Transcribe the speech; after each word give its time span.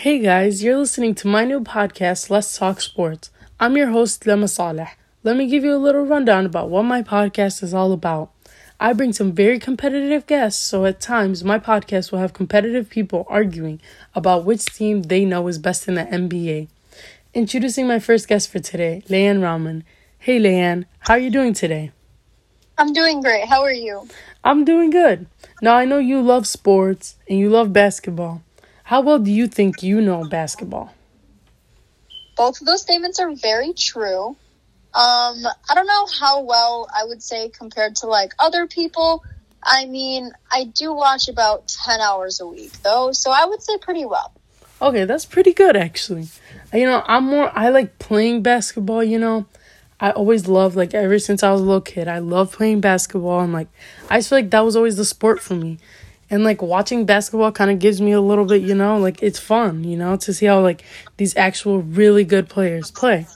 Hey 0.00 0.18
guys, 0.18 0.62
you're 0.62 0.76
listening 0.76 1.14
to 1.14 1.26
my 1.26 1.46
new 1.46 1.60
podcast, 1.60 2.28
Let's 2.28 2.58
Talk 2.58 2.82
Sports. 2.82 3.30
I'm 3.58 3.78
your 3.78 3.88
host, 3.88 4.24
Lema 4.24 4.46
Saleh. 4.46 4.90
Let 5.22 5.38
me 5.38 5.46
give 5.46 5.64
you 5.64 5.74
a 5.74 5.78
little 5.78 6.04
rundown 6.04 6.44
about 6.44 6.68
what 6.68 6.82
my 6.82 7.00
podcast 7.00 7.62
is 7.62 7.72
all 7.72 7.90
about. 7.92 8.30
I 8.78 8.92
bring 8.92 9.14
some 9.14 9.32
very 9.32 9.58
competitive 9.58 10.26
guests, 10.26 10.62
so 10.62 10.84
at 10.84 11.00
times 11.00 11.44
my 11.44 11.58
podcast 11.58 12.12
will 12.12 12.18
have 12.18 12.34
competitive 12.34 12.90
people 12.90 13.24
arguing 13.30 13.80
about 14.14 14.44
which 14.44 14.66
team 14.66 15.04
they 15.04 15.24
know 15.24 15.48
is 15.48 15.56
best 15.56 15.88
in 15.88 15.94
the 15.94 16.04
NBA. 16.04 16.68
Introducing 17.32 17.86
my 17.86 17.98
first 17.98 18.28
guest 18.28 18.52
for 18.52 18.58
today, 18.58 19.02
Leanne 19.08 19.42
Rahman. 19.42 19.82
Hey 20.18 20.38
Leanne, 20.38 20.84
how 20.98 21.14
are 21.14 21.18
you 21.18 21.30
doing 21.30 21.54
today? 21.54 21.90
I'm 22.76 22.92
doing 22.92 23.22
great. 23.22 23.48
How 23.48 23.62
are 23.62 23.72
you? 23.72 24.06
I'm 24.44 24.62
doing 24.66 24.90
good. 24.90 25.26
Now 25.62 25.74
I 25.76 25.86
know 25.86 25.96
you 25.96 26.20
love 26.20 26.46
sports 26.46 27.16
and 27.30 27.38
you 27.38 27.48
love 27.48 27.72
basketball. 27.72 28.42
How 28.86 29.00
well 29.00 29.18
do 29.18 29.32
you 29.32 29.48
think 29.48 29.82
you 29.82 30.00
know 30.00 30.28
basketball? 30.28 30.94
Both 32.36 32.60
of 32.60 32.68
those 32.68 32.82
statements 32.82 33.18
are 33.18 33.34
very 33.34 33.72
true. 33.72 34.36
Um, 34.94 35.42
I 35.68 35.74
don't 35.74 35.88
know 35.88 36.06
how 36.20 36.42
well 36.42 36.88
I 36.96 37.02
would 37.02 37.20
say 37.20 37.48
compared 37.48 37.96
to 37.96 38.06
like 38.06 38.30
other 38.38 38.68
people. 38.68 39.24
I 39.60 39.86
mean, 39.86 40.30
I 40.52 40.66
do 40.72 40.92
watch 40.92 41.26
about 41.26 41.66
10 41.66 42.00
hours 42.00 42.38
a 42.38 42.46
week 42.46 42.80
though, 42.84 43.10
so 43.10 43.32
I 43.32 43.44
would 43.46 43.60
say 43.60 43.76
pretty 43.78 44.04
well. 44.04 44.32
Okay, 44.80 45.04
that's 45.04 45.24
pretty 45.24 45.52
good 45.52 45.76
actually. 45.76 46.28
You 46.72 46.86
know, 46.86 47.02
I'm 47.08 47.24
more 47.24 47.50
I 47.58 47.70
like 47.70 47.98
playing 47.98 48.42
basketball, 48.42 49.02
you 49.02 49.18
know. 49.18 49.46
I 49.98 50.12
always 50.12 50.46
loved 50.46 50.76
like 50.76 50.94
ever 50.94 51.18
since 51.18 51.42
I 51.42 51.50
was 51.50 51.60
a 51.60 51.64
little 51.64 51.80
kid, 51.80 52.06
I 52.06 52.20
love 52.20 52.52
playing 52.52 52.82
basketball 52.82 53.40
and 53.40 53.52
like 53.52 53.68
I 54.08 54.18
just 54.18 54.28
feel 54.28 54.38
like 54.38 54.50
that 54.50 54.64
was 54.64 54.76
always 54.76 54.96
the 54.96 55.04
sport 55.04 55.40
for 55.40 55.56
me. 55.56 55.80
And 56.28 56.42
like 56.42 56.60
watching 56.60 57.04
basketball 57.04 57.52
kind 57.52 57.70
of 57.70 57.78
gives 57.78 58.00
me 58.00 58.12
a 58.12 58.20
little 58.20 58.44
bit, 58.44 58.62
you 58.62 58.74
know, 58.74 58.98
like 58.98 59.22
it's 59.22 59.38
fun, 59.38 59.84
you 59.84 59.96
know, 59.96 60.16
to 60.16 60.34
see 60.34 60.46
how 60.46 60.60
like 60.60 60.82
these 61.18 61.36
actual 61.36 61.82
really 61.82 62.24
good 62.24 62.48
players 62.48 62.90
play. 62.90 63.26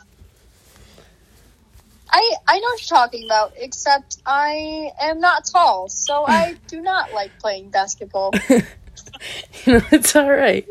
I 2.12 2.34
I 2.48 2.58
know 2.58 2.64
what 2.64 2.90
you're 2.90 2.98
talking 2.98 3.24
about, 3.24 3.52
except 3.56 4.18
I 4.26 4.90
am 5.00 5.20
not 5.20 5.44
tall, 5.44 5.88
so 5.88 6.24
I 6.28 6.56
do 6.66 6.80
not 6.80 7.12
like 7.12 7.30
playing 7.38 7.70
basketball. 7.70 8.32
you 8.50 8.64
know, 9.74 9.82
it's 9.92 10.16
all 10.16 10.30
right. 10.30 10.66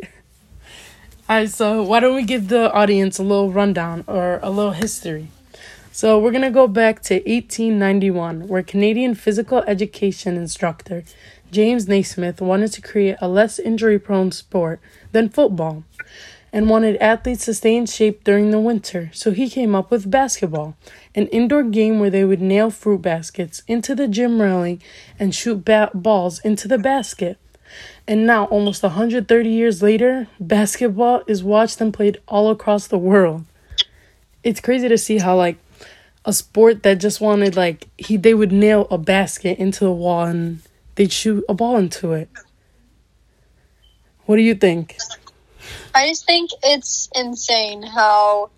All 1.29 1.35
right, 1.35 1.49
so 1.49 1.83
why 1.83 1.99
don't 1.99 2.15
we 2.15 2.23
give 2.23 2.47
the 2.47 2.73
audience 2.73 3.19
a 3.19 3.23
little 3.23 3.51
rundown 3.51 4.03
or 4.07 4.39
a 4.41 4.49
little 4.49 4.71
history? 4.71 5.27
So 5.91 6.17
we're 6.17 6.31
going 6.31 6.43
to 6.43 6.49
go 6.49 6.67
back 6.67 7.01
to 7.03 7.15
1891, 7.15 8.47
where 8.47 8.63
Canadian 8.63 9.15
physical 9.15 9.59
education 9.67 10.37
instructor 10.37 11.03
James 11.51 11.87
Naismith 11.87 12.41
wanted 12.41 12.71
to 12.73 12.81
create 12.81 13.17
a 13.21 13.27
less 13.27 13.59
injury 13.59 13.97
prone 13.97 14.31
sport 14.31 14.79
than 15.11 15.29
football 15.29 15.83
and 16.51 16.69
wanted 16.69 16.95
athletes 16.97 17.45
to 17.45 17.53
stay 17.53 17.75
in 17.75 17.85
shape 17.85 18.23
during 18.23 18.51
the 18.51 18.59
winter, 18.59 19.09
so 19.13 19.31
he 19.31 19.49
came 19.49 19.75
up 19.75 19.91
with 19.91 20.09
basketball, 20.09 20.75
an 21.13 21.27
indoor 21.27 21.63
game 21.63 21.99
where 21.99 22.09
they 22.09 22.23
would 22.23 22.41
nail 22.41 22.71
fruit 22.71 23.01
baskets 23.01 23.61
into 23.67 23.93
the 23.93 24.07
gym 24.07 24.41
railing 24.41 24.81
and 25.19 25.35
shoot 25.35 25.63
ba- 25.63 25.91
balls 25.93 26.39
into 26.39 26.67
the 26.67 26.77
basket. 26.77 27.37
And 28.07 28.25
now, 28.25 28.45
almost 28.45 28.81
130 28.81 29.49
years 29.49 29.83
later, 29.83 30.27
basketball 30.39 31.21
is 31.27 31.43
watched 31.43 31.79
and 31.79 31.93
played 31.93 32.19
all 32.27 32.49
across 32.49 32.87
the 32.87 32.97
world. 32.97 33.45
It's 34.43 34.59
crazy 34.59 34.87
to 34.87 34.97
see 34.97 35.19
how, 35.19 35.35
like, 35.35 35.57
a 36.25 36.33
sport 36.33 36.83
that 36.83 36.99
just 36.99 37.21
wanted 37.21 37.55
like 37.55 37.87
he 37.97 38.17
they 38.17 38.33
would 38.33 38.51
nail 38.51 38.87
a 38.91 38.97
basket 38.97 39.57
into 39.57 39.85
the 39.85 39.91
wall 39.91 40.25
and 40.25 40.61
they'd 40.99 41.13
shoot 41.13 41.45
a 41.47 41.53
ball 41.53 41.77
into 41.77 42.11
it. 42.11 42.29
What 44.25 44.35
do 44.35 44.41
you 44.41 44.53
think? 44.53 44.97
I 45.95 46.09
just 46.09 46.25
think 46.25 46.51
it's 46.61 47.07
insane 47.15 47.83
how 47.83 48.49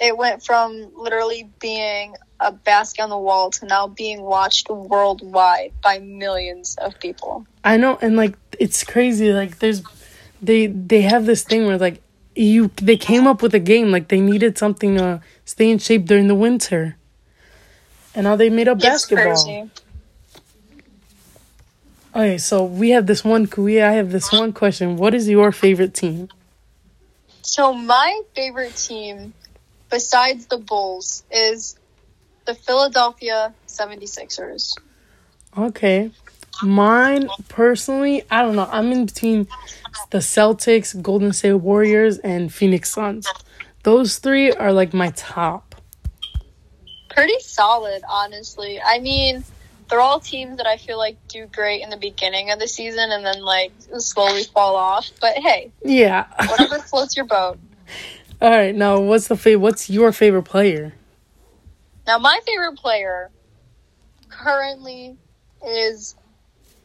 it 0.00 0.16
went 0.16 0.44
from 0.44 0.90
literally 0.96 1.48
being 1.60 2.16
a 2.40 2.50
basket 2.50 3.02
on 3.02 3.10
the 3.10 3.18
wall 3.18 3.52
to 3.52 3.66
now 3.66 3.86
being 3.86 4.22
watched 4.22 4.68
worldwide 4.68 5.72
by 5.84 6.00
millions 6.00 6.76
of 6.82 6.98
people. 6.98 7.46
I 7.62 7.76
know 7.76 7.96
and 8.02 8.16
like 8.16 8.34
it's 8.58 8.82
crazy 8.82 9.32
like 9.32 9.60
there's 9.60 9.84
they 10.42 10.66
they 10.66 11.02
have 11.02 11.26
this 11.26 11.44
thing 11.44 11.64
where 11.64 11.78
like 11.78 12.02
you 12.34 12.72
they 12.82 12.96
came 12.96 13.28
up 13.28 13.40
with 13.40 13.54
a 13.54 13.60
game 13.60 13.92
like 13.92 14.08
they 14.08 14.20
needed 14.20 14.58
something 14.58 14.96
to 14.96 15.22
stay 15.44 15.70
in 15.70 15.78
shape 15.78 16.06
during 16.06 16.26
the 16.26 16.34
winter 16.34 16.96
and 18.16 18.24
now 18.24 18.34
they 18.34 18.50
made 18.50 18.66
up 18.66 18.80
basketball. 18.80 19.70
Okay, 22.14 22.38
so 22.38 22.64
we 22.64 22.90
have 22.90 23.06
this 23.06 23.24
one. 23.24 23.48
We 23.56 23.82
I 23.82 23.92
have 23.92 24.12
this 24.12 24.30
one 24.30 24.52
question. 24.52 24.96
What 24.96 25.14
is 25.14 25.28
your 25.28 25.50
favorite 25.50 25.94
team? 25.94 26.28
So 27.42 27.74
my 27.74 28.22
favorite 28.36 28.76
team, 28.76 29.34
besides 29.90 30.46
the 30.46 30.58
Bulls, 30.58 31.24
is 31.30 31.76
the 32.44 32.54
Philadelphia 32.54 33.52
76ers. 33.66 34.74
Okay. 35.58 36.10
Mine 36.62 37.28
personally, 37.48 38.22
I 38.30 38.42
don't 38.42 38.54
know. 38.54 38.68
I'm 38.70 38.92
in 38.92 39.06
between 39.06 39.48
the 40.10 40.18
Celtics, 40.18 41.00
Golden 41.02 41.32
State 41.32 41.54
Warriors, 41.54 42.18
and 42.18 42.52
Phoenix 42.52 42.92
Suns. 42.92 43.26
Those 43.82 44.18
three 44.18 44.52
are 44.52 44.72
like 44.72 44.94
my 44.94 45.10
top 45.16 45.74
pretty 47.14 47.38
solid, 47.40 48.02
honestly. 48.08 48.80
I 48.84 48.98
mean, 48.98 49.44
they're 49.88 50.00
all 50.00 50.20
teams 50.20 50.56
that 50.56 50.66
I 50.66 50.76
feel 50.76 50.98
like 50.98 51.16
do 51.28 51.46
great 51.46 51.82
in 51.82 51.90
the 51.90 51.96
beginning 51.96 52.50
of 52.50 52.58
the 52.58 52.68
season 52.68 53.10
and 53.10 53.24
then 53.24 53.42
like 53.42 53.72
slowly 53.98 54.44
fall 54.44 54.76
off. 54.76 55.10
But 55.20 55.36
hey, 55.36 55.70
yeah, 55.84 56.26
whatever 56.48 56.78
floats 56.78 57.16
your 57.16 57.26
boat. 57.26 57.58
All 58.40 58.50
right, 58.50 58.74
now 58.74 59.00
what's 59.00 59.28
the 59.28 59.36
fa- 59.36 59.58
What's 59.58 59.88
your 59.88 60.12
favorite 60.12 60.44
player? 60.44 60.94
Now, 62.06 62.18
my 62.18 62.38
favorite 62.46 62.76
player 62.76 63.30
currently 64.28 65.16
is 65.66 66.14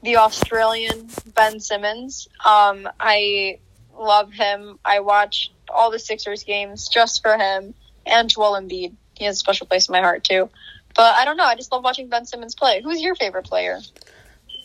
the 0.02 0.18
Australian 0.18 1.10
Ben 1.36 1.60
Simmons. 1.60 2.30
Um, 2.46 2.88
I 3.00 3.60
love 3.98 4.32
him. 4.32 4.80
I 4.86 5.02
watch 5.02 5.52
all 5.68 5.92
the 5.92 6.00
Sixers 6.00 6.44
games 6.44 6.88
just 6.88 7.22
for 7.22 7.38
him 7.38 7.74
and 8.06 8.30
Joel 8.30 8.60
Embiid 8.60 8.96
he 9.20 9.26
has 9.26 9.36
a 9.36 9.40
special 9.40 9.68
place 9.68 9.88
in 9.88 9.94
my 9.94 10.00
heart 10.00 10.24
too. 10.24 10.50
But 10.96 11.16
I 11.16 11.26
don't 11.26 11.38
know. 11.38 11.46
I 11.46 11.56
just 11.56 11.72
love 11.72 11.84
watching 11.84 12.08
Ben 12.08 12.26
Simmons 12.26 12.56
play. 12.56 12.82
Who's 12.82 13.02
your 13.02 13.16
favorite 13.16 13.46
player? 13.46 13.80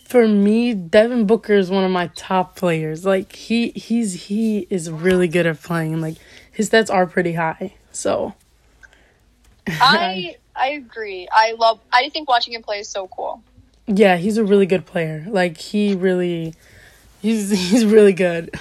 For 0.04 0.26
me, 0.28 0.74
Devin 0.74 1.26
Booker 1.26 1.54
is 1.54 1.70
one 1.70 1.84
of 1.84 1.90
my 1.90 2.08
top 2.14 2.56
players. 2.56 3.04
Like 3.04 3.34
he 3.34 3.70
he's 3.70 4.24
he 4.24 4.66
is 4.70 4.90
really 4.90 5.28
good 5.28 5.46
at 5.46 5.62
playing. 5.62 6.00
Like 6.00 6.16
his 6.50 6.70
stats 6.70 6.92
are 6.92 7.06
pretty 7.06 7.34
high. 7.34 7.74
So 7.92 8.34
I 9.68 10.36
I 10.54 10.70
agree. 10.70 11.28
I 11.30 11.52
love 11.52 11.80
I 11.92 12.08
think 12.10 12.28
watching 12.28 12.52
him 12.54 12.62
play 12.62 12.80
is 12.80 12.88
so 12.88 13.08
cool. 13.08 13.42
Yeah, 13.86 14.16
he's 14.16 14.36
a 14.36 14.44
really 14.44 14.66
good 14.66 14.86
player. 14.86 15.24
Like 15.28 15.58
he 15.58 15.94
really 15.94 16.54
he's 17.20 17.50
he's 17.70 17.84
really 17.84 18.12
good. 18.12 18.54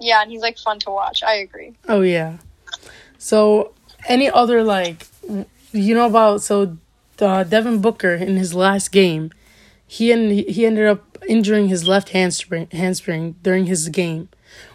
Yeah, 0.00 0.22
and 0.22 0.30
he's 0.30 0.42
like 0.42 0.58
fun 0.58 0.78
to 0.80 0.90
watch. 0.90 1.22
I 1.22 1.36
agree. 1.36 1.74
Oh 1.88 2.00
yeah. 2.00 2.38
So 3.18 3.72
any 4.08 4.30
other 4.30 4.62
like 4.62 5.06
you 5.76 5.94
know 5.94 6.06
about 6.06 6.42
so 6.42 6.78
uh, 7.20 7.44
Devin 7.44 7.80
Booker 7.80 8.14
in 8.14 8.36
his 8.36 8.54
last 8.54 8.92
game, 8.92 9.30
he 9.86 10.12
and 10.12 10.32
he 10.32 10.66
ended 10.66 10.86
up 10.86 11.18
injuring 11.28 11.68
his 11.68 11.86
left 11.86 12.10
hamstring 12.10 12.68
hamstring 12.72 13.36
during 13.42 13.66
his 13.66 13.88
game, 13.88 14.28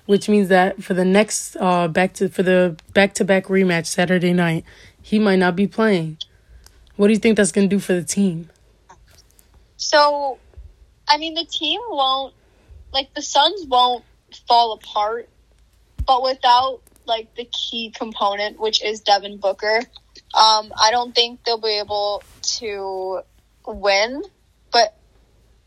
which 0.06 0.30
means 0.30 0.50
that 0.50 0.84
for 0.84 0.94
the 0.94 1.06
next 1.06 1.56
uh 1.60 1.88
back 1.88 2.14
to 2.14 2.30
for 2.30 2.44
the 2.44 2.78
back 2.94 3.14
to 3.16 3.26
back 3.26 3.46
rematch 3.46 3.88
Saturday 3.88 4.34
night, 4.34 4.64
he 5.02 5.20
might 5.20 5.38
not 5.38 5.56
be 5.56 5.68
playing. 5.68 6.18
What 6.96 7.08
do 7.08 7.14
you 7.14 7.20
think 7.20 7.38
that's 7.38 7.52
gonna 7.52 7.68
do 7.68 7.80
for 7.80 7.94
the 7.94 8.04
team? 8.04 8.50
So, 9.78 10.38
I 11.08 11.18
mean, 11.18 11.34
the 11.34 11.46
team 11.46 11.80
won't 11.90 12.34
like 12.94 13.14
the 13.14 13.22
Suns 13.22 13.66
won't 13.66 14.04
fall 14.48 14.74
apart, 14.74 15.30
but 16.06 16.24
without 16.24 16.82
like 17.06 17.34
the 17.36 17.46
key 17.46 17.92
component, 17.92 18.60
which 18.60 18.84
is 18.84 19.02
Devin 19.02 19.38
Booker. 19.38 19.82
Um, 20.34 20.72
I 20.80 20.92
don't 20.92 21.14
think 21.14 21.44
they'll 21.44 21.58
be 21.58 21.80
able 21.80 22.24
to 22.60 23.22
win, 23.68 24.24
but 24.72 24.98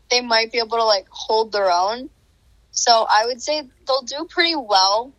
they 0.09 0.21
might 0.21 0.51
be 0.51 0.57
able 0.57 0.77
to 0.77 0.83
like 0.83 1.07
hold 1.09 1.51
their 1.51 1.69
own. 1.69 2.09
So 2.71 3.05
I 3.09 3.25
would 3.27 3.41
say 3.41 3.63
they'll 3.87 4.01
do 4.01 4.25
pretty 4.29 4.55
well, 4.55 5.13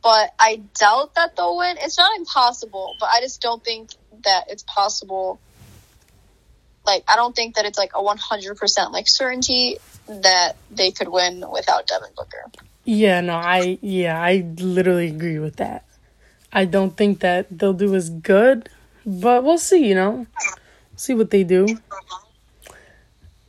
but 0.00 0.32
I 0.38 0.62
doubt 0.78 1.16
that 1.16 1.36
they'll 1.36 1.58
win. 1.58 1.76
It's 1.80 1.98
not 1.98 2.16
impossible, 2.16 2.94
but 2.98 3.06
I 3.06 3.20
just 3.20 3.42
don't 3.42 3.62
think 3.62 3.90
that 4.24 4.44
it's 4.48 4.62
possible. 4.62 5.40
Like 6.86 7.04
I 7.08 7.16
don't 7.16 7.34
think 7.34 7.56
that 7.56 7.64
it's 7.64 7.78
like 7.78 7.92
a 7.94 8.02
100% 8.02 8.92
like 8.92 9.08
certainty 9.08 9.78
that 10.08 10.56
they 10.70 10.90
could 10.92 11.08
win 11.08 11.44
without 11.52 11.86
Devin 11.86 12.10
Booker. 12.16 12.50
Yeah, 12.84 13.20
no, 13.20 13.34
I 13.34 13.78
yeah, 13.80 14.20
I 14.20 14.44
literally 14.58 15.08
agree 15.08 15.38
with 15.38 15.56
that. 15.56 15.84
I 16.52 16.64
don't 16.64 16.96
think 16.96 17.20
that 17.20 17.46
they'll 17.50 17.72
do 17.72 17.94
as 17.94 18.10
good, 18.10 18.68
but 19.06 19.42
we'll 19.42 19.58
see, 19.58 19.86
you 19.86 19.94
know. 19.94 20.26
See 20.96 21.14
what 21.14 21.30
they 21.30 21.44
do. 21.44 21.66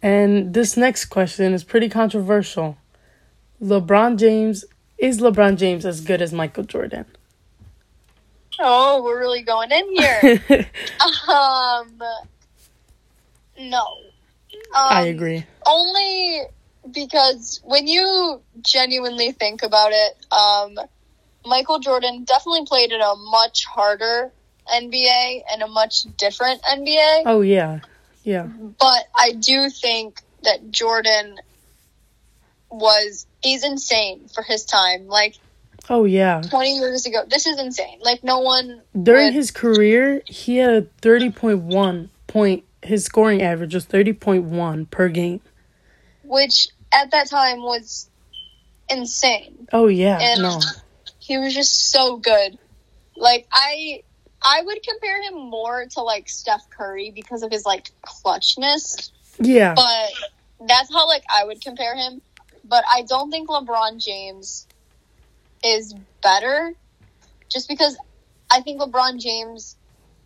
And 0.01 0.53
this 0.53 0.77
next 0.77 1.05
question 1.05 1.53
is 1.53 1.63
pretty 1.63 1.89
controversial. 1.89 2.77
LeBron 3.61 4.17
James 4.17 4.65
is 4.97 5.19
LeBron 5.19 5.57
James 5.57 5.85
as 5.85 6.01
good 6.01 6.21
as 6.21 6.33
Michael 6.33 6.63
Jordan? 6.63 7.05
Oh, 8.59 9.03
we're 9.03 9.19
really 9.19 9.41
going 9.41 9.71
in 9.71 9.95
here. 9.95 10.43
um, 11.29 12.01
no. 13.59 13.83
Um, 14.75 14.89
I 14.89 15.05
agree. 15.07 15.45
Only 15.65 16.41
because 16.91 17.61
when 17.63 17.87
you 17.87 18.41
genuinely 18.61 19.31
think 19.31 19.63
about 19.63 19.91
it, 19.91 20.25
um, 20.31 20.79
Michael 21.45 21.79
Jordan 21.79 22.23
definitely 22.23 22.65
played 22.65 22.91
in 22.91 23.01
a 23.01 23.15
much 23.15 23.65
harder 23.65 24.31
NBA 24.73 25.41
and 25.51 25.61
a 25.61 25.67
much 25.67 26.03
different 26.17 26.61
NBA. 26.63 27.23
Oh 27.25 27.41
yeah, 27.41 27.79
yeah. 28.23 28.43
But 28.43 29.03
I 29.15 29.33
do 29.33 29.69
think 29.69 30.21
that 30.43 30.71
Jordan 30.71 31.37
was 32.69 33.25
he's 33.41 33.63
insane 33.63 34.27
for 34.33 34.43
his 34.43 34.65
time. 34.65 35.07
Like 35.07 35.37
Oh 35.89 36.05
yeah. 36.05 36.41
20 36.49 36.77
years 36.77 37.05
ago, 37.05 37.23
this 37.27 37.45
is 37.45 37.59
insane. 37.59 37.99
Like 38.01 38.23
no 38.23 38.39
one 38.39 38.81
During 39.01 39.25
would- 39.25 39.33
his 39.33 39.51
career, 39.51 40.21
he 40.25 40.57
had 40.57 40.69
a 40.73 40.81
thirty 41.01 41.29
point 41.29 41.59
one 41.59 42.09
point. 42.27 42.63
His 42.81 43.05
scoring 43.05 43.41
average 43.41 43.73
was 43.73 43.85
thirty 43.85 44.13
point 44.13 44.45
one 44.45 44.85
per 44.85 45.09
game. 45.09 45.41
which 46.23 46.69
at 46.93 47.11
that 47.11 47.29
time 47.29 47.61
was 47.61 48.09
insane. 48.89 49.67
Oh 49.73 49.87
yeah, 49.87 50.19
And 50.21 50.41
no. 50.43 50.59
He 51.23 51.37
was 51.37 51.53
just 51.53 51.89
so 51.89 52.17
good. 52.17 52.57
Like 53.15 53.47
I 53.49 54.03
I 54.41 54.61
would 54.61 54.83
compare 54.83 55.21
him 55.21 55.35
more 55.35 55.85
to 55.91 56.01
like 56.01 56.27
Steph 56.27 56.69
Curry 56.69 57.11
because 57.15 57.43
of 57.43 57.51
his 57.51 57.65
like 57.65 57.91
clutchness. 58.05 59.11
Yeah, 59.39 59.73
But 59.73 60.67
that's 60.67 60.91
how 60.91 61.07
like 61.07 61.23
I 61.33 61.45
would 61.45 61.61
compare 61.61 61.95
him. 61.95 62.21
But 62.65 62.83
I 62.93 63.03
don't 63.03 63.31
think 63.31 63.49
LeBron 63.49 64.03
James 64.03 64.67
is 65.63 65.95
better 66.21 66.73
just 67.49 67.69
because 67.69 67.97
I 68.51 68.61
think 68.61 68.81
LeBron 68.81 69.21
James 69.21 69.77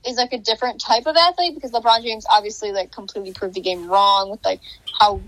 is 0.07 0.17
like 0.17 0.33
a 0.33 0.39
different 0.39 0.81
type 0.81 1.05
of 1.05 1.15
athlete 1.15 1.53
because 1.53 1.71
LeBron 1.71 2.01
James 2.01 2.25
obviously 2.29 2.71
like 2.71 2.91
completely 2.91 3.33
proved 3.33 3.53
the 3.53 3.61
game 3.61 3.87
wrong 3.87 4.31
with 4.31 4.43
like 4.43 4.61
how 4.99 5.21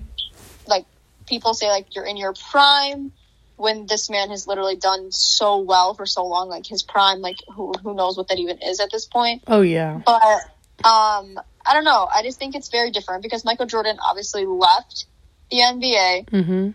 like 0.68 0.86
people 1.28 1.54
say 1.54 1.68
like 1.68 1.96
you're 1.96 2.06
in 2.06 2.18
your 2.18 2.34
prime 2.50 3.12
when 3.60 3.86
this 3.86 4.10
man 4.10 4.30
has 4.30 4.48
literally 4.48 4.76
done 4.76 5.12
so 5.12 5.58
well 5.58 5.94
for 5.94 6.06
so 6.06 6.26
long 6.26 6.50
like 6.50 6.66
his 6.66 6.82
prime 6.84 7.20
like 7.20 7.38
who 7.54 7.72
who 7.84 7.94
knows 7.94 8.18
what 8.18 8.28
that 8.30 8.40
even 8.40 8.58
is 8.62 8.80
at 8.80 8.92
this 8.92 9.06
point 9.06 9.44
oh 9.48 9.62
yeah, 9.62 10.02
but 10.06 10.42
um, 10.84 11.38
I 11.66 11.74
don't 11.74 11.84
know. 11.84 12.08
I 12.14 12.24
just 12.24 12.40
think 12.40 12.56
it's 12.56 12.70
very 12.70 12.90
different 12.92 13.22
because 13.22 13.44
Michael 13.44 13.66
Jordan 13.66 13.98
obviously 14.06 14.46
left 14.46 15.06
the 15.52 15.58
NBA 15.58 16.30
mm-hmm. 16.30 16.70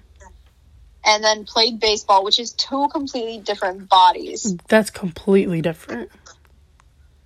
and 1.07 1.25
then 1.25 1.45
played 1.45 1.81
baseball, 1.81 2.23
which 2.25 2.39
is 2.39 2.53
two 2.53 2.89
completely 2.93 3.39
different 3.39 3.89
bodies. 3.89 4.57
That's 4.69 4.91
completely 4.91 5.63
different. 5.63 6.11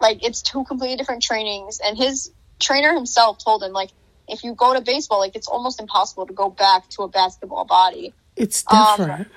Like 0.01 0.25
it's 0.25 0.41
two 0.41 0.65
completely 0.65 0.97
different 0.97 1.23
trainings. 1.23 1.81
And 1.85 1.99
his 1.99 2.31
trainer 2.61 2.95
himself 2.95 3.43
told 3.45 3.63
him 3.63 3.73
like, 3.73 3.91
if 4.29 4.45
you 4.45 4.55
go 4.55 4.75
to 4.75 4.81
baseball, 4.81 5.19
like 5.19 5.35
it's 5.35 5.49
almost 5.49 5.81
impossible 5.81 6.27
to 6.27 6.33
go 6.33 6.49
back 6.49 6.89
to 6.91 7.03
a 7.03 7.09
basketball 7.09 7.65
body. 7.65 8.15
It's 8.37 8.63
Um, 8.71 8.97
different. 8.97 9.29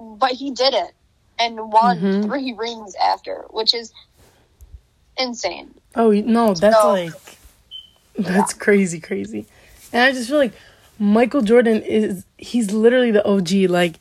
But 0.00 0.32
he 0.32 0.50
did 0.50 0.74
it 0.74 0.92
and 1.38 1.56
won 1.72 1.98
Mhm. 2.00 2.24
three 2.24 2.52
rings 2.52 2.94
after, 2.96 3.44
which 3.50 3.74
is 3.74 3.92
insane. 5.18 5.74
oh 5.94 6.10
no, 6.10 6.54
that's 6.54 6.76
so- 6.80 6.92
like 6.92 7.12
that's 8.18 8.52
crazy, 8.54 9.00
crazy. 9.00 9.46
And 9.92 10.02
I 10.02 10.12
just 10.12 10.28
feel 10.28 10.38
like 10.38 10.52
Michael 10.98 11.42
Jordan 11.42 11.82
is 11.82 12.24
he's 12.38 12.70
literally 12.72 13.10
the 13.10 13.26
OG. 13.26 13.66
Like 13.68 14.00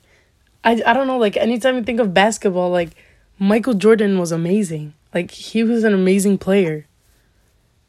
I 0.64 0.82
I 0.86 0.94
don't 0.94 1.08
know. 1.08 1.18
Like 1.18 1.38
anytime 1.38 1.76
you 1.78 1.84
think 1.84 2.00
of 2.00 2.14
basketball, 2.14 2.70
like 2.70 2.92
Michael 3.40 3.74
Jordan 3.74 4.18
was 4.20 4.32
amazing. 4.32 4.94
Like 5.14 5.32
he 5.32 5.64
was 5.64 5.84
an 5.84 5.94
amazing 5.94 6.38
player. 6.38 6.86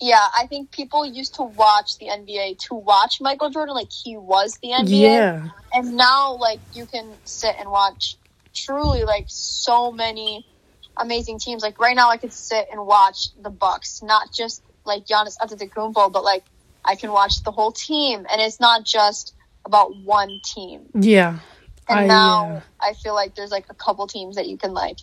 Yeah, 0.00 0.26
I 0.38 0.46
think 0.46 0.70
people 0.70 1.06
used 1.06 1.36
to 1.36 1.42
watch 1.42 1.98
the 1.98 2.06
NBA 2.06 2.58
to 2.68 2.74
watch 2.74 3.20
Michael 3.20 3.48
Jordan 3.48 3.74
like 3.74 3.90
he 3.90 4.16
was 4.16 4.58
the 4.62 4.68
NBA. 4.68 4.88
Yeah, 4.88 5.48
and 5.72 5.96
now 5.96 6.34
like 6.34 6.60
you 6.74 6.84
can 6.86 7.12
sit 7.24 7.56
and 7.58 7.70
watch 7.70 8.16
truly 8.52 9.04
like 9.04 9.24
so 9.28 9.92
many 9.92 10.46
amazing 10.96 11.38
teams. 11.38 11.62
Like 11.62 11.80
right 11.80 11.96
now, 11.96 12.10
I 12.10 12.16
could 12.16 12.32
sit 12.32 12.68
and 12.70 12.84
watch 12.86 13.28
the 13.40 13.50
Bucks, 13.50 14.02
not 14.02 14.32
just 14.32 14.62
like 14.84 15.06
Giannis 15.06 15.36
Antetokounmpo, 15.38 16.12
but 16.12 16.24
like 16.24 16.44
I 16.84 16.94
can 16.96 17.10
watch 17.10 17.42
the 17.42 17.50
whole 17.50 17.72
team, 17.72 18.26
and 18.30 18.40
it's 18.40 18.60
not 18.60 18.84
just 18.84 19.34
about 19.64 19.96
one 19.96 20.40
team. 20.44 20.82
yeah. 20.94 21.38
And 21.88 22.00
I, 22.00 22.06
now 22.06 22.46
yeah. 22.46 22.60
I 22.80 22.92
feel 22.94 23.14
like 23.14 23.36
there's 23.36 23.52
like 23.52 23.66
a 23.70 23.74
couple 23.74 24.06
teams 24.08 24.36
that 24.36 24.48
you 24.48 24.56
can 24.56 24.74
like 24.74 24.98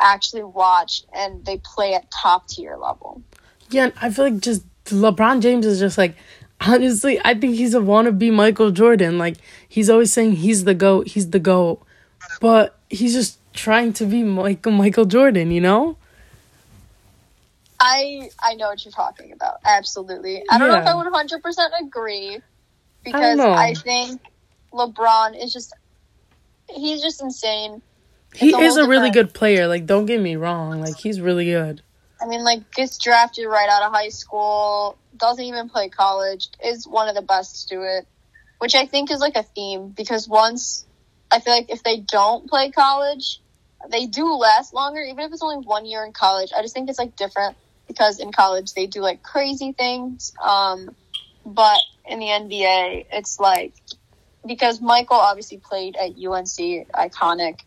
actually 0.00 0.44
watch, 0.44 1.02
and 1.12 1.44
they 1.44 1.58
play 1.58 1.94
at 1.94 2.10
top 2.10 2.48
tier 2.48 2.76
level. 2.76 3.22
Yeah, 3.74 3.90
I 4.00 4.10
feel 4.10 4.26
like 4.26 4.40
just 4.40 4.62
LeBron 4.84 5.40
James 5.40 5.66
is 5.66 5.80
just 5.80 5.98
like 5.98 6.16
honestly, 6.60 7.20
I 7.24 7.34
think 7.34 7.56
he's 7.56 7.74
a 7.74 7.80
wannabe 7.80 8.32
Michael 8.32 8.70
Jordan. 8.70 9.18
Like 9.18 9.36
he's 9.68 9.90
always 9.90 10.12
saying 10.12 10.32
he's 10.36 10.64
the 10.64 10.74
goat, 10.74 11.08
he's 11.08 11.30
the 11.30 11.38
goat, 11.38 11.82
but 12.40 12.78
he's 12.88 13.12
just 13.14 13.38
trying 13.52 13.92
to 13.94 14.06
be 14.06 14.22
Michael 14.22 14.72
Michael 14.72 15.04
Jordan. 15.04 15.50
You 15.50 15.60
know? 15.60 15.96
I 17.80 18.30
I 18.42 18.54
know 18.54 18.68
what 18.68 18.84
you're 18.84 18.92
talking 18.92 19.32
about. 19.32 19.58
Absolutely. 19.64 20.42
I 20.50 20.58
don't 20.58 20.68
know 20.68 20.78
if 20.78 20.86
I 20.86 20.94
would 20.94 21.06
100% 21.06 21.80
agree 21.82 22.38
because 23.04 23.36
don't. 23.36 23.52
I, 23.52 23.74
think 23.74 24.20
LeBron 24.72 25.42
is 25.42 25.52
just 25.52 25.74
he's 26.70 27.02
just 27.02 27.20
insane. 27.20 27.82
He 28.34 28.48
It's 28.48 28.56
a 28.56 28.60
is 28.60 28.76
a 28.78 28.88
really 28.88 29.10
good 29.10 29.34
player. 29.34 29.68
Like 29.68 29.86
don't 29.86 30.06
get 30.06 30.20
me 30.20 30.36
wrong, 30.36 30.80
like 30.80 30.96
he's 30.96 31.20
really 31.20 31.46
good. 31.46 31.82
I 32.24 32.26
mean, 32.26 32.42
like 32.42 32.72
gets 32.72 32.96
drafted 32.96 33.46
right 33.46 33.68
out 33.68 33.82
of 33.82 33.92
high 33.92 34.08
school, 34.08 34.96
doesn't 35.14 35.44
even 35.44 35.68
play 35.68 35.90
college, 35.90 36.48
is 36.64 36.88
one 36.88 37.06
of 37.10 37.14
the 37.14 37.20
best 37.20 37.68
to 37.68 37.74
do 37.74 37.82
it, 37.82 38.06
which 38.60 38.74
I 38.74 38.86
think 38.86 39.10
is 39.10 39.20
like 39.20 39.36
a 39.36 39.42
theme 39.42 39.90
because 39.90 40.26
once 40.26 40.86
I 41.30 41.40
feel 41.40 41.52
like 41.52 41.70
if 41.70 41.82
they 41.82 41.98
don't 41.98 42.48
play 42.48 42.70
college, 42.70 43.42
they 43.90 44.06
do 44.06 44.32
last 44.36 44.72
longer, 44.72 45.02
even 45.02 45.18
if 45.18 45.32
it's 45.32 45.42
only 45.42 45.66
one 45.66 45.84
year 45.84 46.02
in 46.02 46.12
college. 46.12 46.50
I 46.56 46.62
just 46.62 46.72
think 46.72 46.88
it's 46.88 46.98
like 46.98 47.14
different 47.14 47.58
because 47.86 48.18
in 48.18 48.32
college 48.32 48.72
they 48.72 48.86
do 48.86 49.02
like 49.02 49.22
crazy 49.22 49.72
things, 49.72 50.32
um, 50.42 50.96
but 51.44 51.80
in 52.06 52.20
the 52.20 52.26
NBA 52.26 53.04
it's 53.12 53.38
like 53.38 53.74
because 54.46 54.80
Michael 54.80 55.18
obviously 55.18 55.58
played 55.58 55.94
at 55.96 56.12
UNC, 56.12 56.88
iconic, 56.94 57.60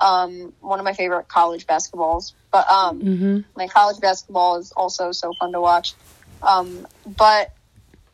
um, 0.00 0.52
one 0.60 0.78
of 0.78 0.84
my 0.84 0.92
favorite 0.92 1.28
college 1.28 1.66
basketballs, 1.66 2.32
but 2.52 2.68
um 2.70 3.08
hmm 3.08 3.38
like 3.56 3.72
college 3.72 4.00
basketball 4.00 4.56
is 4.58 4.72
also 4.76 5.12
so 5.12 5.34
fun 5.34 5.52
to 5.52 5.60
watch. 5.60 5.94
Um, 6.42 6.86
but 7.06 7.52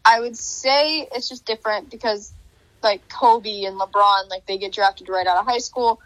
I 0.05 0.21
would 0.21 0.37
say 0.37 1.09
it's 1.13 1.29
just 1.29 1.47
different 1.47 1.91
because 1.91 2.35
like 2.83 3.03
Kobe 3.09 3.65
and 3.65 3.79
LeBron, 3.79 4.29
like 4.31 4.47
they 4.47 4.59
get 4.59 4.73
drafted 4.73 5.09
right 5.09 5.27
out 5.27 5.39
of 5.39 5.47
high 5.47 5.59
school. 5.59 6.01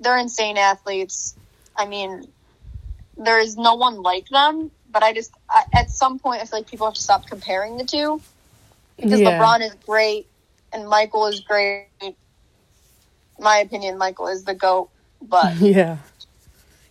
They're 0.00 0.18
insane 0.18 0.58
athletes. 0.58 1.36
I 1.76 1.86
mean, 1.86 2.24
there 3.16 3.38
is 3.40 3.56
no 3.56 3.74
one 3.74 4.02
like 4.02 4.26
them. 4.30 4.70
But 4.90 5.02
I 5.02 5.12
just 5.12 5.32
I, 5.50 5.64
at 5.74 5.90
some 5.90 6.18
point 6.18 6.42
I 6.42 6.46
feel 6.46 6.60
like 6.60 6.68
people 6.68 6.86
have 6.86 6.94
to 6.94 7.00
stop 7.00 7.26
comparing 7.26 7.76
the 7.78 7.84
two 7.84 8.22
because 8.96 9.22
Yeah. 9.22 9.38
LeBron 9.40 9.60
is 9.62 9.74
great 9.86 10.28
and 10.72 10.88
Michael 10.88 11.26
is 11.26 11.40
great. 11.40 11.88
My 13.38 13.58
opinion, 13.58 13.98
Michael 13.98 14.28
is 14.28 14.44
the 14.44 14.54
goat. 14.54 14.91
But 15.22 15.56
Yeah, 15.60 15.98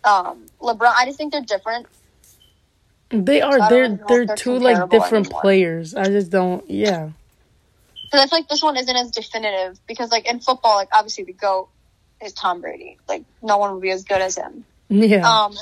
um, 0.04 0.46
LeBron, 0.62 0.94
I 0.96 1.06
just 1.06 1.18
think 1.18 1.32
they're 1.34 1.42
different. 1.42 1.86
they 3.10 3.42
are. 3.42 3.58
Don't 3.58 3.70
They're 3.70 3.88
know 3.90 4.06
they're 4.08 4.26
they're 4.26 4.36
two 4.36 4.58
like 4.60 4.90
different 4.90 5.28
anymore. 5.28 5.42
players. 5.42 5.96
I 5.96 6.06
just 6.06 6.32
don't. 6.32 6.68
Yeah, 6.70 7.10
Because 8.06 8.22
I 8.22 8.28
feel 8.28 8.40
like 8.40 8.50
this 8.50 8.64
one 8.64 8.78
isn't 8.78 8.96
as 8.96 9.12
definitive. 9.12 9.80
Because 9.88 10.12
like 10.12 10.26
in 10.30 10.40
football, 10.40 10.76
like 10.76 10.90
obviously 10.94 11.26
the 11.26 11.34
goat 11.34 11.70
is 12.24 12.34
Tom 12.34 12.62
Brady. 12.62 12.98
Like 13.08 13.24
no 13.42 13.58
one 13.58 13.74
would 13.74 13.82
be 13.82 13.92
as 13.92 14.04
good 14.04 14.22
as 14.22 14.38
him. 14.38 14.64
yeah, 14.90 15.28
Um, 15.30 15.54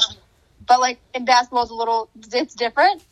but 0.67 0.79
like 0.79 0.99
in 1.13 1.25
basketball, 1.25 1.63
it's 1.63 1.71
a 1.71 1.75
little 1.75 2.09
it's 2.31 2.53
different. 2.55 3.03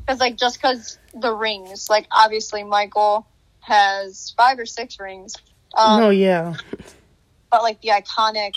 Because 0.00 0.20
like 0.20 0.36
just 0.36 0.60
because 0.60 0.98
the 1.14 1.32
rings, 1.32 1.88
like 1.88 2.06
obviously 2.10 2.62
Michael 2.64 3.26
has 3.60 4.34
five 4.36 4.58
or 4.58 4.66
six 4.66 4.98
rings. 5.00 5.34
Um, 5.76 6.00
no, 6.00 6.10
yeah, 6.10 6.54
but 7.50 7.62
like 7.62 7.80
the 7.80 7.88
iconic, 7.88 8.52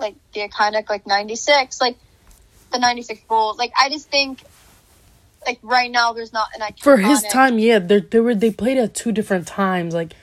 like 0.00 0.16
the 0.32 0.40
iconic 0.40 0.88
like 0.88 1.06
'96, 1.06 1.80
like 1.80 1.96
the 2.72 2.78
'96 2.78 3.20
Bulls. 3.28 3.58
Like 3.58 3.72
I 3.80 3.88
just 3.88 4.10
think, 4.10 4.42
like 5.46 5.58
right 5.62 5.90
now, 5.90 6.12
there's 6.12 6.32
not 6.32 6.48
an 6.54 6.60
iconic 6.62 6.82
for 6.82 6.96
his 6.96 7.22
time, 7.24 7.58
yeah, 7.58 7.78
they 7.78 8.00
they 8.00 8.20
were 8.20 8.34
they 8.34 8.50
played 8.50 8.78
at 8.78 8.94
two 8.94 9.12
different 9.12 9.46
times. 9.46 9.94
Like 9.94 10.14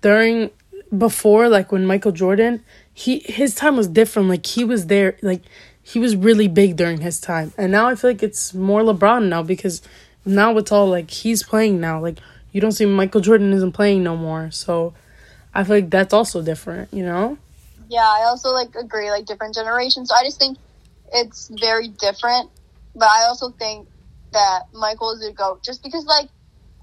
during 0.00 0.50
before, 0.96 1.48
like 1.48 1.70
when 1.70 1.86
Michael 1.86 2.12
Jordan, 2.12 2.62
he 2.92 3.20
his 3.20 3.54
time 3.54 3.76
was 3.76 3.88
different. 3.88 4.28
Like 4.28 4.46
he 4.46 4.64
was 4.64 4.86
there, 4.86 5.16
like 5.22 5.42
he 5.82 5.98
was 5.98 6.16
really 6.16 6.48
big 6.48 6.76
during 6.76 7.00
his 7.00 7.20
time, 7.20 7.52
and 7.56 7.70
now 7.70 7.88
I 7.88 7.94
feel 7.94 8.10
like 8.10 8.22
it's 8.22 8.54
more 8.54 8.82
LeBron 8.82 9.28
now 9.28 9.42
because 9.42 9.82
now 10.24 10.56
it's 10.58 10.72
all 10.72 10.88
like 10.88 11.10
he's 11.10 11.42
playing 11.42 11.80
now. 11.80 12.00
Like 12.00 12.18
you 12.52 12.60
don't 12.60 12.72
see 12.72 12.86
Michael 12.86 13.20
Jordan 13.20 13.52
isn't 13.52 13.72
playing 13.72 14.02
no 14.02 14.16
more, 14.16 14.50
so 14.50 14.94
I 15.54 15.64
feel 15.64 15.76
like 15.76 15.90
that's 15.90 16.14
also 16.14 16.42
different. 16.42 16.92
You 16.92 17.04
know? 17.04 17.38
Yeah, 17.88 18.06
I 18.06 18.24
also 18.24 18.50
like 18.50 18.74
agree, 18.74 19.10
like 19.10 19.26
different 19.26 19.54
generations. 19.54 20.10
So 20.10 20.14
I 20.14 20.24
just 20.24 20.38
think 20.38 20.58
it's 21.12 21.48
very 21.48 21.88
different. 21.88 22.50
But 22.94 23.08
I 23.08 23.24
also 23.28 23.50
think 23.50 23.88
that 24.32 24.64
Michael 24.72 25.12
is 25.12 25.24
a 25.24 25.32
GOAT 25.32 25.62
just 25.62 25.82
because 25.82 26.04
like 26.04 26.28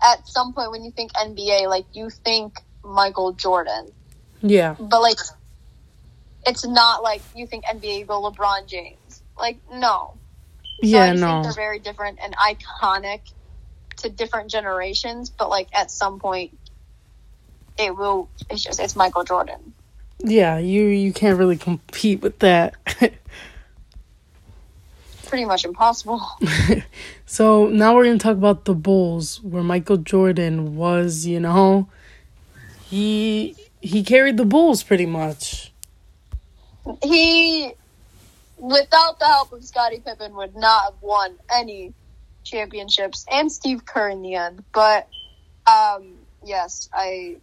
at 0.03 0.27
some 0.27 0.53
point 0.53 0.71
when 0.71 0.83
you 0.83 0.91
think 0.91 1.13
NBA, 1.13 1.67
like 1.69 1.85
you 1.93 2.09
think 2.09 2.59
Michael 2.83 3.33
Jordan. 3.33 3.91
Yeah. 4.41 4.75
But 4.79 5.01
like 5.01 5.17
it's 6.45 6.65
not 6.65 7.03
like 7.03 7.21
you 7.35 7.47
think 7.47 7.65
NBA 7.65 7.99
you 7.99 8.05
go 8.05 8.21
LeBron 8.21 8.67
James. 8.67 9.21
Like 9.37 9.59
no. 9.71 10.13
So 10.81 10.87
yeah, 10.89 11.03
I 11.03 11.11
just 11.11 11.21
no. 11.21 11.27
think 11.27 11.43
they're 11.43 11.53
very 11.53 11.79
different 11.79 12.19
and 12.23 12.35
iconic 12.35 13.21
to 13.97 14.09
different 14.09 14.49
generations, 14.49 15.29
but 15.29 15.49
like 15.49 15.67
at 15.73 15.91
some 15.91 16.19
point 16.19 16.57
it 17.77 17.95
will 17.95 18.29
it's 18.49 18.63
just 18.63 18.79
it's 18.79 18.95
Michael 18.95 19.23
Jordan. 19.23 19.74
Yeah, 20.27 20.57
you 20.57 20.85
you 20.85 21.13
can't 21.13 21.37
really 21.37 21.57
compete 21.57 22.21
with 22.21 22.39
that. 22.39 22.73
Pretty 25.27 25.45
much 25.45 25.65
impossible. 25.65 26.21
so 27.27 27.67
now 27.67 27.95
we're 27.95 28.05
gonna 28.05 28.17
talk 28.17 28.37
about 28.37 28.65
the 28.65 28.73
Bulls, 28.73 29.39
where 29.43 29.61
Michael 29.61 29.97
Jordan 29.97 30.75
was. 30.75 31.27
You 31.27 31.39
know, 31.39 31.89
he 32.89 33.55
he 33.81 34.03
carried 34.03 34.37
the 34.37 34.45
Bulls 34.45 34.81
pretty 34.81 35.05
much. 35.05 35.71
He 37.03 37.73
without 38.57 39.19
the 39.19 39.25
help 39.25 39.51
of 39.51 39.63
Scottie 39.63 39.99
Pippen 39.99 40.35
would 40.35 40.55
not 40.55 40.85
have 40.85 40.95
won 41.01 41.35
any 41.53 41.93
championships 42.43 43.25
and 43.31 43.51
Steve 43.51 43.85
Kerr 43.85 44.09
in 44.09 44.23
the 44.23 44.33
end. 44.35 44.63
But 44.73 45.07
um 45.67 46.13
yes, 46.43 46.89
I 46.91 47.37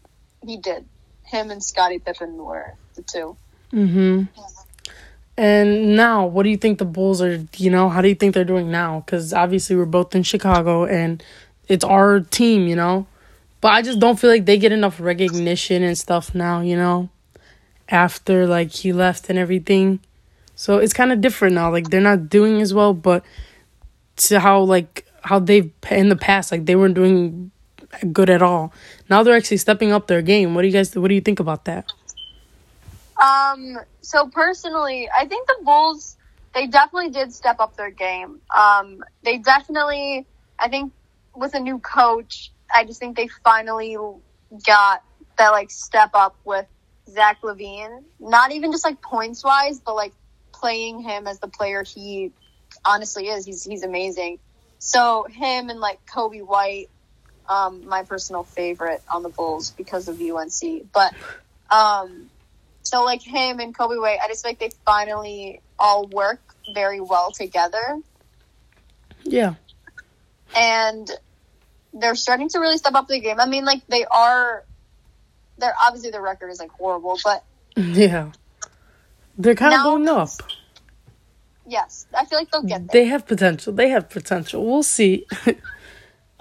he 0.45 0.57
did. 0.57 0.85
Him 1.25 1.51
and 1.51 1.63
Scottie 1.63 1.99
Pippen 1.99 2.37
were 2.37 2.75
the 2.95 3.03
two. 3.03 3.37
Mm-hmm. 3.73 4.25
And 5.37 5.97
now, 5.97 6.27
what 6.27 6.43
do 6.43 6.51
you 6.51 6.59
think 6.59 6.79
the 6.79 6.85
Bulls 6.85 7.23
are? 7.23 7.47
You 7.57 7.71
know, 7.71 7.89
how 7.89 8.03
do 8.03 8.09
you 8.09 8.15
think 8.15 8.35
they're 8.35 8.45
doing 8.45 8.71
now? 8.71 9.01
Because 9.01 9.33
obviously 9.33 9.77
we're 9.77 9.87
both 9.87 10.15
in 10.15 10.23
Chicago, 10.23 10.85
and 10.85 11.23
it's 11.69 11.85
our 11.85 12.21
team. 12.21 12.67
You 12.67 12.77
know, 12.77 13.07
but 13.61 13.73
I 13.73 13.81
just 13.83 13.99
don't 13.99 14.19
feel 14.19 14.31
like 14.31 14.45
they 14.45 14.59
get 14.59 14.73
enough 14.73 15.01
recognition 15.01 15.83
and 15.83 15.97
stuff 15.97 16.35
now. 16.35 16.61
You 16.61 16.77
know, 16.77 17.09
after 17.89 18.47
like 18.47 18.73
he 18.73 18.93
left 18.93 19.31
and 19.31 19.39
everything, 19.39 20.01
so 20.55 20.79
it's 20.79 20.93
kind 20.93 21.13
of 21.13 21.23
different 21.23 21.55
now. 21.55 21.71
Like 21.73 21.89
they're 21.89 22.01
not 22.01 22.29
doing 22.29 22.61
as 22.61 22.75
well, 22.75 22.93
but 22.93 23.25
to 24.17 24.39
how 24.39 24.61
like 24.61 25.07
how 25.23 25.39
they've 25.39 25.71
in 25.91 26.11
the 26.11 26.17
past, 26.17 26.53
like 26.53 26.67
they 26.67 26.77
weren't 26.77 26.95
doing 26.95 27.51
good 28.13 28.31
at 28.31 28.43
all. 28.43 28.73
Now 29.09 29.23
they're 29.23 29.37
actually 29.37 29.59
stepping 29.59 29.93
up 29.93 30.07
their 30.07 30.23
game. 30.23 30.55
What 30.55 30.63
do 30.63 30.69
you 30.69 30.73
guys? 30.73 30.95
What 30.97 31.09
do 31.09 31.15
you 31.15 31.21
think 31.21 31.41
about 31.41 31.65
that? 31.67 31.91
Um, 33.23 33.79
so 34.01 34.27
personally, 34.29 35.09
I 35.17 35.27
think 35.27 35.47
the 35.47 35.59
Bulls 35.63 36.17
they 36.55 36.67
definitely 36.67 37.11
did 37.11 37.33
step 37.33 37.61
up 37.61 37.77
their 37.77 37.91
game. 37.91 38.41
Um, 38.55 39.03
they 39.25 39.39
definitely, 39.39 40.27
I 40.59 40.69
think, 40.69 40.93
with 41.35 41.55
a 41.55 41.61
new 41.61 41.79
coach, 41.79 42.53
I 42.75 42.85
just 42.85 43.01
think 43.01 43.17
they 43.17 43.29
finally 43.43 43.97
got 44.67 45.03
that 45.39 45.51
like 45.51 45.71
step 45.71 46.11
up 46.15 46.37
with 46.45 46.67
Zach 47.09 47.41
LaVine. 47.43 48.03
Not 48.21 48.53
even 48.53 48.71
just 48.71 48.85
like 48.85 49.01
points 49.01 49.43
wise, 49.43 49.81
but 49.81 49.95
like 49.95 50.13
playing 50.53 51.01
him 51.01 51.27
as 51.27 51.39
the 51.39 51.49
player 51.49 51.83
he 51.83 52.33
honestly 52.85 53.29
is. 53.29 53.47
He's 53.47 53.65
he's 53.65 53.83
amazing. 53.83 54.39
So 54.79 55.27
him 55.31 55.71
and 55.71 55.81
like 55.81 56.05
Coby 56.07 56.45
White, 56.45 56.89
um, 57.53 57.87
my 57.87 58.03
personal 58.05 58.43
favorite 58.45 59.03
on 59.13 59.23
the 59.23 59.29
Bulls 59.29 59.71
because 59.71 60.09
of 60.09 60.21
UNC. 60.21 60.93
But 60.93 61.13
um, 61.71 62.31
so 62.83 63.05
like 63.05 63.23
him 63.23 63.61
and 63.61 63.77
Coby 63.77 64.01
White, 64.01 64.19
I 64.23 64.29
just 64.29 64.43
feel 64.43 64.51
like 64.53 64.59
they 64.59 64.71
finally 64.85 65.61
all 65.79 66.07
work 66.07 66.41
very 66.75 67.01
well 67.01 67.31
together, 67.33 67.99
Yeah. 69.25 69.55
and 70.57 71.11
they're 71.93 72.15
starting 72.15 72.49
to 72.51 72.59
really 72.59 72.79
step 72.79 72.95
up 72.95 73.09
the 73.09 73.21
game. 73.21 73.39
I 73.41 73.47
mean, 73.47 73.65
like 73.65 73.87
they 73.89 74.05
are. 74.05 74.65
They're 75.59 75.75
obviously 75.85 76.11
their 76.11 76.23
record 76.23 76.49
is 76.51 76.59
like 76.59 76.71
horrible, 76.71 77.19
but 77.23 77.45
Yeah. 77.77 78.33
They're 79.39 79.55
kind 79.55 79.75
of 79.75 79.83
going 79.83 80.09
up. 80.09 80.29
yes, 81.67 82.07
I 82.17 82.25
feel 82.27 82.39
like 82.39 82.51
they'll 82.51 82.63
get 82.63 82.87
there. 82.91 83.03
They 83.03 83.09
have 83.09 83.27
potential. 83.27 83.73
They 83.73 83.89
have 83.89 84.09
potential. 84.11 84.65
We'll 84.65 84.83
see. 84.83 85.27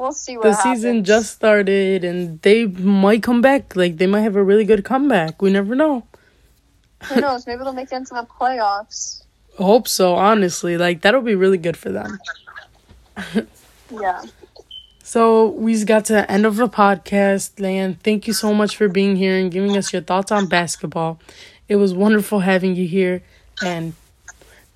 We'll 0.02 0.14
see 0.14 0.36
what 0.36 0.46
the 0.46 0.56
happens. 0.56 0.78
season 0.78 1.04
just 1.04 1.32
started 1.32 2.04
and 2.04 2.42
they 2.42 2.66
might 2.66 3.22
come 3.22 3.40
back. 3.40 3.76
Like 3.76 3.98
they 3.98 4.08
might 4.08 4.22
have 4.22 4.36
a 4.36 4.42
really 4.44 4.66
good 4.66 4.84
comeback. 4.84 5.44
We 5.44 5.52
never 5.52 5.76
know. 5.76 6.08
Who 7.04 7.22
knows? 7.22 7.46
Maybe 7.46 7.64
they'll 7.64 7.72
make 7.72 7.92
it 7.92 7.96
into 7.98 8.16
the 8.16 8.26
playoffs. 8.26 9.22
I 9.60 9.64
hope 9.64 9.88
so, 9.88 10.16
honestly. 10.16 10.76
Like 10.76 11.02
that'll 11.02 11.22
be 11.22 11.36
really 11.36 11.60
good 11.60 11.78
for 11.78 11.92
them. 11.92 12.20
Yeah. 13.92 14.24
So 15.04 15.50
we've 15.50 15.86
got 15.86 16.06
to 16.06 16.14
the 16.14 16.32
end 16.32 16.46
of 16.46 16.56
the 16.56 16.70
podcast, 16.70 17.60
Lan. 17.60 17.96
Thank 18.02 18.26
you 18.26 18.32
so 18.34 18.54
much 18.54 18.78
for 18.78 18.88
being 18.88 19.18
here 19.18 19.36
and 19.36 19.52
giving 19.52 19.76
us 19.76 19.92
your 19.92 20.02
thoughts 20.02 20.32
on 20.32 20.48
basketball. 20.48 21.20
It 21.68 21.76
was 21.76 21.94
wonderful 21.94 22.40
having 22.40 22.76
you 22.78 22.88
here 22.88 23.22
and 23.62 23.94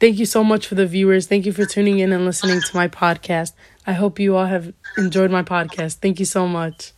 thank 0.01 0.19
you 0.19 0.25
so 0.25 0.43
much 0.43 0.67
for 0.67 0.75
the 0.75 0.85
viewers. 0.85 1.27
Thank 1.27 1.45
you 1.45 1.53
for 1.53 1.65
tuning 1.65 1.99
in 1.99 2.11
and 2.11 2.25
listening 2.25 2.59
to 2.59 2.75
my 2.75 2.89
podcast. 2.89 3.53
I 3.87 3.93
hope 3.93 4.19
you 4.19 4.35
all 4.35 4.45
have 4.47 4.73
enjoyed 4.97 5.31
my 5.31 5.43
podcast. 5.43 5.97
Thank 5.99 6.19
you 6.19 6.25
so 6.25 6.47
much. 6.47 6.91